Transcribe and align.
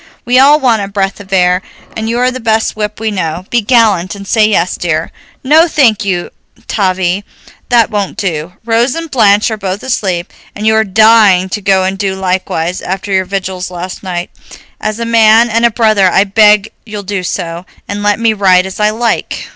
We 0.25 0.39
all 0.39 0.59
want 0.59 0.81
a 0.81 0.87
breath 0.87 1.19
of 1.19 1.31
air, 1.31 1.61
and 1.95 2.09
you 2.09 2.17
are 2.17 2.31
the 2.31 2.39
best 2.39 2.75
whip 2.75 2.99
we 2.99 3.11
know. 3.11 3.45
Be 3.51 3.61
gallant 3.61 4.15
and 4.15 4.27
say 4.27 4.47
yes, 4.49 4.75
dear." 4.75 5.11
"No, 5.43 5.67
thank 5.67 6.03
you, 6.03 6.31
Tavie, 6.67 7.23
that 7.69 7.91
won't 7.91 8.17
do. 8.17 8.53
Rose 8.65 8.95
and 8.95 9.11
Blanche 9.11 9.51
are 9.51 9.57
both 9.57 9.83
asleep, 9.83 10.33
and 10.55 10.65
you 10.65 10.73
are 10.73 10.83
dying 10.83 11.49
to 11.49 11.61
go 11.61 11.83
and 11.83 11.99
do 11.99 12.15
likewise, 12.15 12.81
after 12.81 13.11
your 13.13 13.25
vigils 13.25 13.69
last 13.69 14.01
night. 14.01 14.31
As 14.79 14.99
a 14.99 15.05
man 15.05 15.51
and 15.51 15.65
a 15.67 15.69
brother 15.69 16.09
I 16.09 16.23
beg 16.23 16.71
you'll 16.83 17.03
do 17.03 17.21
so, 17.21 17.67
and 17.87 18.01
let 18.01 18.19
me 18.19 18.33
ride 18.33 18.65
as 18.65 18.79
I 18.79 18.89
like." 18.89 19.45